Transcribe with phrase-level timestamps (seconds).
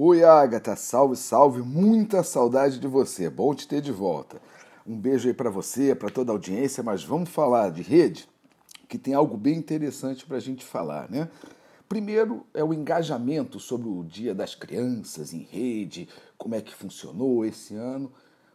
[0.00, 4.40] Oi, Agatha, salve, salve, muita saudade de você, bom te ter de volta.
[4.86, 8.28] Um beijo aí para você, para toda a audiência, mas vamos falar de rede,
[8.88, 11.28] que tem algo bem interessante para a gente falar, né?
[11.88, 17.44] Primeiro é o engajamento sobre o Dia das Crianças em rede, como é que funcionou
[17.44, 18.12] esse ano.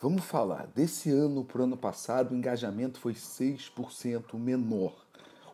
[0.00, 5.05] Vamos falar, desse ano para o ano passado, o engajamento foi 6% menor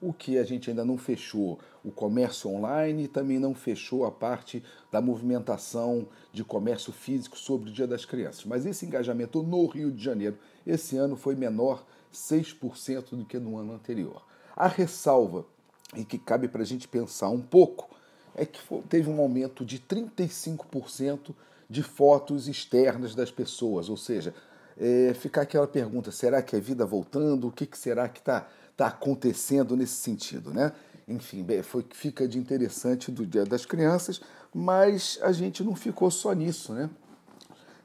[0.03, 4.11] o que a gente ainda não fechou o comércio online e também não fechou a
[4.11, 8.45] parte da movimentação de comércio físico sobre o Dia das Crianças.
[8.45, 10.36] Mas esse engajamento no Rio de Janeiro
[10.67, 14.23] esse ano foi menor 6% do que no ano anterior.
[14.57, 15.46] A ressalva,
[15.96, 17.89] e que cabe para a gente pensar um pouco,
[18.34, 21.34] é que teve um aumento de 35%
[21.71, 24.34] de fotos externas das pessoas, ou seja,
[24.79, 27.49] é, ficar aquela pergunta: será que é vida voltando?
[27.49, 30.72] O que, que será que está tá acontecendo nesse sentido, né?
[31.07, 34.20] Enfim, foi fica de interessante do Dia das Crianças,
[34.55, 36.89] mas a gente não ficou só nisso, né?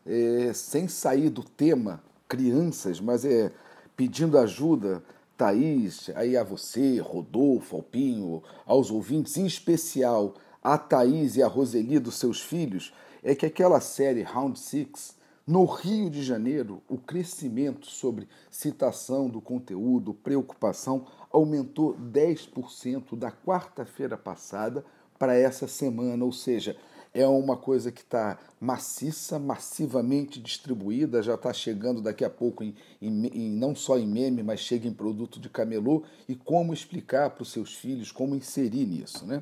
[0.05, 3.51] É, sem sair do tema crianças, mas é
[3.95, 5.03] pedindo ajuda,
[5.37, 11.99] Thaís, aí a você, Rodolfo, Alpinho, aos ouvintes, em especial a Thaís e a Roseli
[11.99, 12.93] dos seus filhos,
[13.23, 15.16] é que aquela série Round Six
[15.47, 24.17] no Rio de Janeiro, o crescimento sobre citação do conteúdo, preocupação, aumentou 10% da quarta-feira
[24.17, 24.83] passada
[25.17, 26.75] para essa semana, ou seja,
[27.13, 32.75] é uma coisa que está maciça, massivamente distribuída, já está chegando daqui a pouco em,
[33.01, 36.03] em, em, não só em meme, mas chega em produto de camelô.
[36.27, 39.41] E como explicar para os seus filhos, como inserir nisso, né?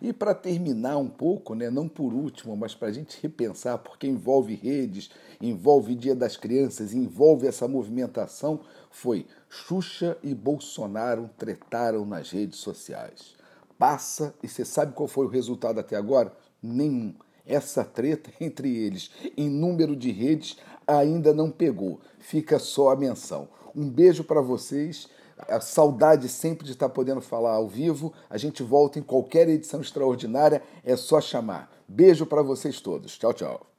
[0.00, 4.06] E para terminar um pouco, né, não por último, mas para a gente repensar, porque
[4.06, 12.30] envolve redes, envolve Dia das Crianças, envolve essa movimentação, foi Xuxa e Bolsonaro tretaram nas
[12.30, 13.34] redes sociais.
[13.78, 16.32] Passa, e você sabe qual foi o resultado até agora?
[16.62, 17.14] Nenhum.
[17.46, 22.00] Essa treta entre eles em número de redes ainda não pegou.
[22.18, 23.48] Fica só a menção.
[23.74, 25.08] Um beijo para vocês
[25.38, 28.12] a saudade sempre de estar podendo falar ao vivo.
[28.28, 31.70] A gente volta em qualquer edição extraordinária, é só chamar.
[31.86, 33.16] Beijo para vocês todos.
[33.16, 33.75] Tchau, tchau.